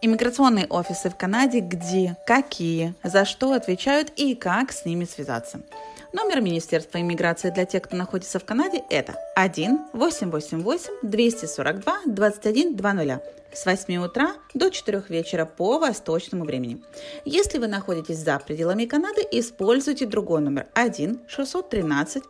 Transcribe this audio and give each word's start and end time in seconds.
Иммиграционные 0.00 0.66
офисы 0.68 1.10
в 1.10 1.16
Канаде 1.16 1.58
где, 1.58 2.16
какие, 2.24 2.94
за 3.02 3.24
что 3.24 3.52
отвечают 3.52 4.12
и 4.14 4.36
как 4.36 4.70
с 4.70 4.84
ними 4.84 5.04
связаться. 5.04 5.60
Номер 6.12 6.40
Министерства 6.40 7.00
иммиграции 7.00 7.50
для 7.50 7.64
тех, 7.64 7.82
кто 7.82 7.96
находится 7.96 8.38
в 8.38 8.44
Канаде, 8.44 8.84
это 8.90 9.16
1 9.34 9.86
888 9.92 10.92
242 11.02 11.98
21 12.06 12.76
20 12.76 13.22
с 13.52 13.66
8 13.66 13.96
утра 13.96 14.34
до 14.54 14.70
4 14.70 15.02
вечера 15.08 15.44
по 15.46 15.80
восточному 15.80 16.44
времени. 16.44 16.80
Если 17.24 17.58
вы 17.58 17.66
находитесь 17.66 18.18
за 18.18 18.38
пределами 18.38 18.84
Канады, 18.84 19.26
используйте 19.32 20.06
другой 20.06 20.42
номер 20.42 20.68
1 20.74 21.22
613 21.26 22.22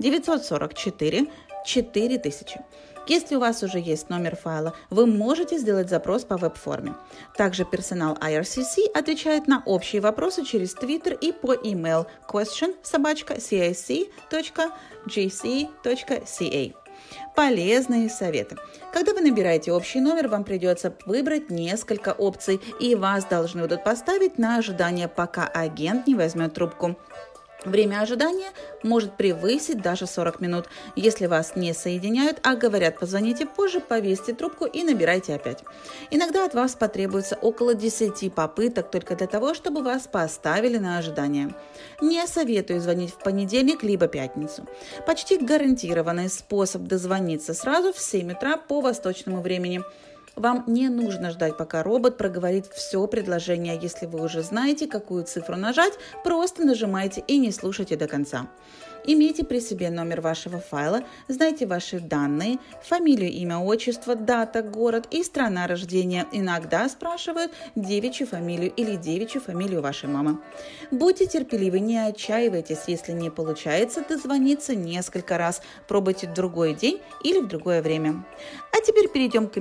944 0.00 1.26
4000. 1.64 2.60
Если 3.06 3.34
у 3.34 3.40
вас 3.40 3.62
уже 3.62 3.78
есть 3.80 4.10
номер 4.10 4.36
файла, 4.36 4.74
вы 4.90 5.06
можете 5.06 5.58
сделать 5.58 5.88
запрос 5.88 6.24
по 6.24 6.36
веб-форме. 6.36 6.94
Также 7.36 7.64
персонал 7.64 8.14
IRCC 8.14 8.90
отвечает 8.94 9.48
на 9.48 9.62
общие 9.66 10.00
вопросы 10.00 10.44
через 10.44 10.76
Twitter 10.76 11.18
и 11.18 11.32
по 11.32 11.54
email 11.54 12.06
question 12.28 12.74
собачка 12.82 13.34
cic.gc.ca. 13.34 14.12
Полезные 17.34 18.08
советы. 18.08 18.56
Когда 18.92 19.14
вы 19.14 19.22
набираете 19.22 19.72
общий 19.72 20.00
номер, 20.00 20.28
вам 20.28 20.44
придется 20.44 20.94
выбрать 21.06 21.50
несколько 21.50 22.10
опций, 22.10 22.60
и 22.78 22.94
вас 22.94 23.24
должны 23.24 23.62
будут 23.62 23.82
поставить 23.84 24.38
на 24.38 24.56
ожидание, 24.56 25.08
пока 25.08 25.46
агент 25.46 26.06
не 26.06 26.14
возьмет 26.14 26.54
трубку. 26.54 26.96
Время 27.64 28.00
ожидания 28.00 28.50
может 28.82 29.16
превысить 29.16 29.80
даже 29.80 30.06
40 30.06 30.40
минут. 30.40 30.66
Если 30.96 31.26
вас 31.26 31.54
не 31.54 31.72
соединяют, 31.72 32.40
а 32.42 32.56
говорят 32.56 32.98
позвоните 32.98 33.46
позже, 33.46 33.80
повесьте 33.80 34.34
трубку 34.34 34.64
и 34.64 34.82
набирайте 34.82 35.34
опять. 35.34 35.62
Иногда 36.10 36.44
от 36.44 36.54
вас 36.54 36.74
потребуется 36.74 37.36
около 37.40 37.74
10 37.74 38.32
попыток 38.34 38.90
только 38.90 39.14
для 39.14 39.26
того, 39.26 39.54
чтобы 39.54 39.82
вас 39.82 40.08
поставили 40.08 40.78
на 40.78 40.98
ожидание. 40.98 41.54
Не 42.00 42.26
советую 42.26 42.80
звонить 42.80 43.10
в 43.10 43.18
понедельник 43.18 43.82
либо 43.82 44.08
пятницу. 44.08 44.66
Почти 45.06 45.38
гарантированный 45.38 46.28
способ 46.28 46.82
дозвониться 46.82 47.54
сразу 47.54 47.92
в 47.92 47.98
7 47.98 48.32
утра 48.32 48.56
по 48.56 48.80
восточному 48.80 49.40
времени– 49.40 49.82
вам 50.36 50.64
не 50.66 50.88
нужно 50.88 51.30
ждать, 51.30 51.56
пока 51.56 51.82
робот 51.82 52.16
проговорит 52.16 52.66
все 52.66 53.06
предложение. 53.06 53.78
Если 53.80 54.06
вы 54.06 54.22
уже 54.24 54.42
знаете, 54.42 54.86
какую 54.86 55.24
цифру 55.24 55.56
нажать, 55.56 55.94
просто 56.24 56.64
нажимайте 56.64 57.22
и 57.26 57.38
не 57.38 57.52
слушайте 57.52 57.96
до 57.96 58.08
конца. 58.08 58.48
Имейте 59.04 59.44
при 59.44 59.60
себе 59.60 59.90
номер 59.90 60.20
вашего 60.20 60.60
файла, 60.60 61.02
знайте 61.26 61.66
ваши 61.66 61.98
данные, 61.98 62.58
фамилию, 62.84 63.32
имя, 63.32 63.58
отчество, 63.58 64.14
дата, 64.14 64.62
город 64.62 65.08
и 65.10 65.24
страна 65.24 65.66
рождения. 65.66 66.26
Иногда 66.30 66.88
спрашивают 66.88 67.50
девичью 67.74 68.28
фамилию 68.28 68.72
или 68.76 68.94
девичью 68.94 69.40
фамилию 69.40 69.82
вашей 69.82 70.08
мамы. 70.08 70.38
Будьте 70.92 71.26
терпеливы, 71.26 71.80
не 71.80 71.98
отчаивайтесь, 71.98 72.84
если 72.86 73.10
не 73.10 73.28
получается 73.28 74.04
дозвониться 74.08 74.76
несколько 74.76 75.36
раз. 75.36 75.62
Пробуйте 75.88 76.28
в 76.28 76.34
другой 76.34 76.72
день 76.74 77.00
или 77.24 77.40
в 77.40 77.48
другое 77.48 77.82
время. 77.82 78.24
А 78.70 78.80
теперь 78.86 79.08
перейдем 79.08 79.48
к 79.48 79.56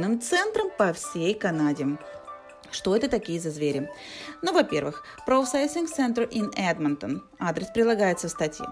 иммиграционным 0.00 0.20
центрам 0.20 0.70
по 0.76 0.92
всей 0.92 1.34
Канаде. 1.34 1.98
Что 2.72 2.94
это 2.94 3.08
такие 3.08 3.40
за 3.40 3.50
звери? 3.50 3.90
Ну, 4.42 4.52
во-первых, 4.52 5.02
Processing 5.26 5.88
Center 5.88 6.28
in 6.30 6.54
Edmonton. 6.54 7.20
Адрес 7.40 7.66
прилагается 7.74 8.28
в 8.28 8.30
статье. 8.30 8.66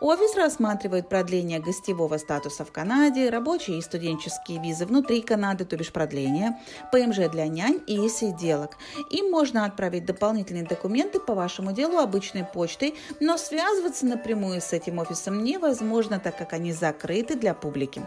Офис 0.00 0.34
рассматривает 0.34 1.08
продление 1.08 1.60
гостевого 1.60 2.18
статуса 2.18 2.64
в 2.64 2.72
Канаде, 2.72 3.30
рабочие 3.30 3.78
и 3.78 3.82
студенческие 3.82 4.60
визы 4.60 4.86
внутри 4.86 5.22
Канады, 5.22 5.64
то 5.64 5.76
бишь 5.76 5.92
продление, 5.92 6.58
ПМЖ 6.90 7.30
для 7.30 7.46
нянь 7.46 7.80
и 7.86 8.08
сиделок. 8.08 8.76
Им 9.10 9.30
можно 9.30 9.64
отправить 9.66 10.04
дополнительные 10.04 10.64
документы 10.64 11.20
по 11.20 11.34
вашему 11.34 11.70
делу 11.70 11.98
обычной 11.98 12.44
почтой, 12.44 12.96
но 13.20 13.36
связываться 13.36 14.04
напрямую 14.04 14.60
с 14.60 14.72
этим 14.72 14.98
офисом 14.98 15.44
невозможно, 15.44 16.18
так 16.18 16.36
как 16.36 16.54
они 16.54 16.72
закрыты 16.72 17.36
для 17.36 17.54
публики. 17.54 18.02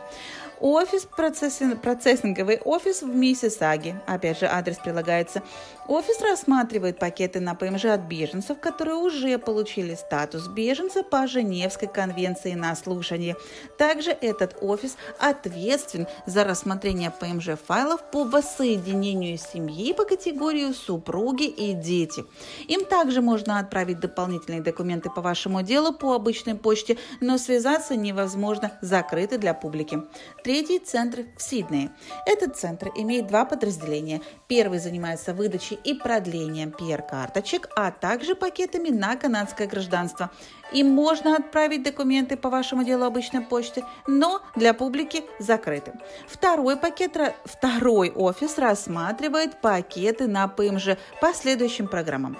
Офис, 0.60 1.06
процессинг, 1.06 1.82
процессинговый 1.82 2.60
офис 2.66 3.04
в 3.04 3.14
Миссисаге. 3.14 4.02
Опять 4.08 4.40
же, 4.40 4.48
адрес 4.48 4.78
прилагается. 4.78 5.44
Офис 5.88 6.20
рассматривает 6.20 6.98
пакеты 6.98 7.40
на 7.40 7.54
ПМЖ 7.54 7.86
от 7.86 8.02
беженцев, 8.02 8.60
которые 8.60 8.96
уже 8.96 9.38
получили 9.38 9.94
статус 9.94 10.48
беженца 10.48 11.04
по 11.04 11.28
Женевской 11.28 11.88
конвенции 11.88 12.54
на 12.54 12.76
слушании. 12.76 13.36
Также 13.78 14.12
этот 14.12 14.58
офис 14.62 14.98
ответственен 15.20 16.08
за 16.26 16.44
рассмотрение 16.44 17.12
ПМЖ 17.12 17.52
файлов 17.66 18.02
по 18.12 18.24
воссоединению 18.24 19.38
семьи 19.38 19.94
по 19.94 20.06
категории 20.06 20.74
супруги 20.74 21.46
и 21.46 21.74
дети. 21.74 22.26
Им 22.68 22.84
также 22.84 23.22
можно 23.22 23.60
отправить 23.60 24.00
дополнительные 24.00 24.62
документы 24.62 25.10
по 25.10 25.22
вашему 25.22 25.62
делу 25.62 25.94
по 25.94 26.16
обычной 26.16 26.56
почте, 26.56 26.98
но 27.22 27.38
связаться 27.38 27.96
невозможно, 27.96 28.72
закрыты 28.82 29.38
для 29.38 29.54
публики. 29.54 30.00
Третий 30.48 30.80
центр 30.80 31.26
в 31.36 31.42
Сиднее. 31.42 31.92
Этот 32.26 32.56
центр 32.56 32.90
имеет 32.96 33.28
два 33.28 33.44
подразделения. 33.44 34.22
Первый 34.48 34.80
занимается 34.80 35.34
выдачей 35.34 35.78
и 35.84 35.94
продлением 35.94 36.70
PR-карточек, 36.70 37.68
а 37.76 37.92
также 37.92 38.34
пакетами 38.34 38.88
на 38.88 39.18
канадское 39.18 39.68
гражданство. 39.68 40.32
Им 40.72 40.90
можно 40.92 41.36
отправить 41.36 41.84
документы 41.84 42.38
по 42.38 42.50
вашему 42.50 42.86
делу 42.86 43.04
обычной 43.04 43.42
почте, 43.42 43.84
но 44.08 44.42
для 44.56 44.74
публики 44.74 45.26
закрыты. 45.38 45.92
Второй 46.30 46.78
пакет, 46.78 47.18
второй 47.44 48.12
офис 48.12 48.58
рассматривает 48.58 49.60
пакеты 49.60 50.28
на 50.28 50.48
ПМЖ 50.48 50.96
по 51.20 51.34
следующим 51.34 51.90
программам. 51.90 52.38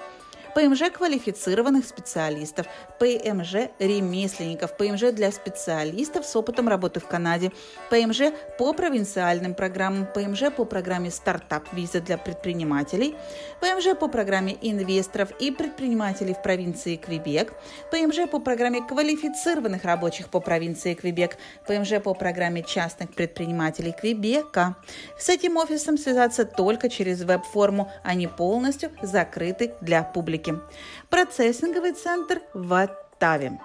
ПМЖ 0.58 0.90
квалифицированных 0.90 1.86
специалистов, 1.86 2.66
ПМЖ 2.98 3.70
ремесленников, 3.78 4.76
ПМЖ 4.76 5.12
для 5.12 5.30
специалистов 5.30 6.26
с 6.26 6.34
опытом 6.34 6.66
работы 6.66 6.98
в 6.98 7.06
Канаде, 7.06 7.52
ПМЖ 7.90 8.32
по 8.58 8.72
провинциальным 8.72 9.54
программам, 9.54 10.08
ПМЖ 10.12 10.50
по 10.56 10.64
программе 10.64 11.12
стартап-виза 11.12 12.00
для 12.00 12.18
предпринимателей, 12.18 13.14
ПМЖ 13.60 13.96
по 13.96 14.08
программе 14.08 14.56
инвесторов 14.60 15.30
и 15.38 15.52
предпринимателей 15.52 16.34
в 16.34 16.42
провинции 16.42 16.96
Квебек, 16.96 17.52
ПМЖ 17.92 18.28
по 18.28 18.40
программе 18.40 18.82
квалифицированных 18.82 19.84
рабочих 19.84 20.28
по 20.28 20.40
провинции 20.40 20.94
Квебек, 20.94 21.36
ПМЖ 21.68 22.02
по 22.02 22.14
программе 22.14 22.64
частных 22.64 23.14
предпринимателей 23.14 23.92
Квебека. 23.92 24.74
С 25.20 25.28
этим 25.28 25.56
офисом 25.56 25.96
связаться 25.96 26.44
только 26.44 26.88
через 26.88 27.22
веб-форму, 27.22 27.92
они 28.02 28.26
полностью 28.26 28.90
закрыты 29.02 29.74
для 29.80 30.02
публики. 30.02 30.47
Америки. 30.48 30.60
Процессинговый 31.10 31.92
центр 31.92 32.40
в 32.54 32.72
Оттаве. 32.72 33.58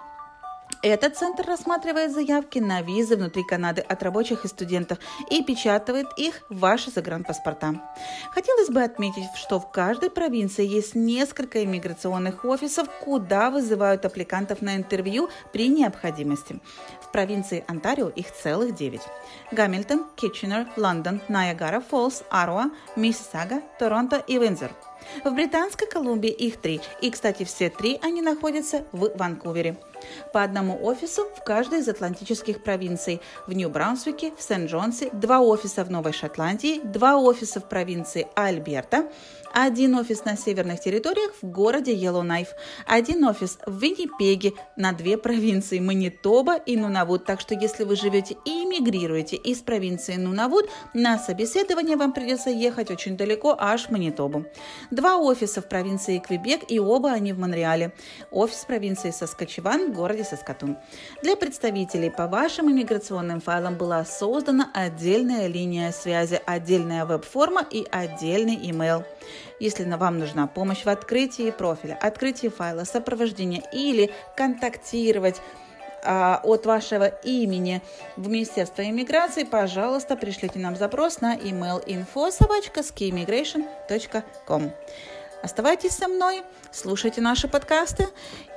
Этот 0.82 1.16
центр 1.16 1.46
рассматривает 1.46 2.12
заявки 2.12 2.60
на 2.60 2.82
визы 2.82 3.16
внутри 3.16 3.44
Канады 3.44 3.80
от 3.82 4.04
рабочих 4.04 4.44
и 4.44 4.50
студентов 4.50 4.98
и 5.30 5.42
печатает 5.42 6.08
их 6.18 6.42
в 6.50 6.60
ваши 6.60 6.92
загранпаспорта. 6.92 7.76
Хотелось 8.32 8.70
бы 8.70 8.84
отметить, 8.84 9.24
что 9.36 9.62
в 9.62 9.72
каждой 9.72 10.10
провинции 10.10 10.66
есть 10.66 10.94
несколько 10.94 11.64
иммиграционных 11.64 12.44
офисов, 12.44 12.90
куда 13.02 13.50
вызывают 13.50 14.04
аппликантов 14.04 14.62
на 14.62 14.76
интервью 14.76 15.30
при 15.54 15.70
необходимости. 15.70 16.60
В 17.02 17.14
провинции 17.14 17.64
Онтарио 17.68 18.10
их 18.10 18.34
целых 18.34 18.76
девять. 18.76 19.04
Гамильтон, 19.52 20.06
Китченер, 20.18 20.68
Лондон, 20.76 21.22
Найагара 21.30 21.80
Фоллс, 21.80 22.24
Аруа, 22.30 22.72
Миссисага, 22.98 23.62
Торонто 23.80 24.18
и 24.18 24.38
Винзор– 24.38 24.72
в 25.24 25.32
Британской 25.32 25.88
Колумбии 25.88 26.30
их 26.30 26.58
три, 26.58 26.82
и, 27.02 27.12
кстати, 27.12 27.44
все 27.44 27.70
три 27.70 28.00
они 28.02 28.22
находятся 28.22 28.86
в 28.92 29.18
Ванкувере. 29.18 29.78
По 30.32 30.44
одному 30.44 30.78
офису 30.84 31.24
в 31.36 31.44
каждой 31.44 31.80
из 31.80 31.88
атлантических 31.88 32.64
провинций. 32.64 33.22
В 33.48 33.54
Нью-Брансвике, 33.54 34.34
в 34.38 34.42
Сент-Джонсе, 34.42 35.10
два 35.14 35.40
офиса 35.40 35.84
в 35.84 35.92
Новой 35.92 36.14
Шотландии, 36.14 36.82
два 36.84 37.18
офиса 37.18 37.60
в 37.60 37.70
провинции 37.70 38.28
Альберта, 38.36 39.10
один 39.54 39.96
офис 39.96 40.26
на 40.26 40.36
северных 40.36 40.80
территориях 40.80 41.34
в 41.40 41.46
городе 41.46 41.94
Йеллоунайф, 41.94 42.48
один 42.88 43.24
офис 43.24 43.60
в 43.68 43.80
Виннипеге 43.80 44.54
на 44.76 44.94
две 44.94 45.16
провинции 45.16 45.80
Манитоба 45.80 46.56
и 46.56 46.76
Нунавуд. 46.76 47.26
Так 47.26 47.40
что 47.40 47.54
если 47.54 47.84
вы 47.84 47.96
живете 47.96 48.36
и 48.46 48.50
эмигрируете 48.50 49.36
из 49.36 49.60
провинции 49.60 50.16
Нунавуд, 50.16 50.70
на 50.96 51.20
собеседование 51.20 51.98
вам 51.98 52.14
придется 52.14 52.50
ехать 52.50 52.90
очень 52.90 53.16
далеко, 53.16 53.56
аж 53.58 53.86
в 53.86 53.90
Манитобу. 53.92 54.46
Два 54.90 55.18
офиса 55.18 55.62
в 55.62 55.70
провинции 55.70 56.18
Квебек 56.18 56.72
и 56.72 56.80
оба 56.80 57.12
они 57.12 57.32
в 57.32 57.38
Монреале. 57.38 57.94
Офис 58.32 58.66
провинции 58.66 59.12
Саскачеван 59.12 59.93
городе 59.94 60.24
Саскатун. 60.24 60.78
Для 61.22 61.36
представителей 61.36 62.10
по 62.10 62.28
вашим 62.28 62.72
иммиграционным 62.72 63.40
файлам 63.40 63.76
была 63.76 64.04
создана 64.06 64.70
отдельная 64.74 65.48
линия 65.48 65.92
связи, 65.92 66.42
отдельная 66.46 67.06
веб-форма 67.06 67.66
и 67.70 67.86
отдельный 67.92 68.56
email. 68.56 69.06
Если 69.60 69.84
вам 69.86 70.20
нужна 70.20 70.48
помощь 70.48 70.84
в 70.84 70.90
открытии 70.90 71.52
профиля, 71.52 71.98
открытии 72.02 72.50
файла, 72.50 72.84
сопровождения 72.84 73.64
или 73.72 74.12
контактировать 74.36 75.42
а, 76.04 76.42
от 76.44 76.66
вашего 76.66 77.08
имени 77.24 77.82
в 78.18 78.28
Министерство 78.28 78.84
иммиграции, 78.84 79.44
пожалуйста, 79.44 80.16
пришлите 80.16 80.60
нам 80.60 80.76
запрос 80.76 81.22
на 81.22 81.36
email 81.36 81.86
info 81.86 82.32
собачка 82.32 82.84
Оставайтесь 85.44 85.92
со 85.92 86.08
мной, 86.08 86.42
слушайте 86.72 87.20
наши 87.20 87.50
подкасты 87.50 88.08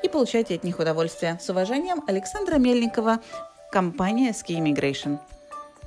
и 0.05 0.09
получайте 0.09 0.55
от 0.55 0.63
них 0.63 0.79
удовольствие. 0.79 1.37
С 1.43 1.51
уважением, 1.51 2.05
Александра 2.07 2.59
Мельникова, 2.59 3.19
компания 3.73 4.31
Ski 4.31 4.57
Immigration. 4.61 5.19